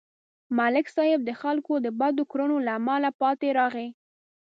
[0.57, 3.87] ملک صاحب د خلکو د بدو کړنو له امله پاتې راغی.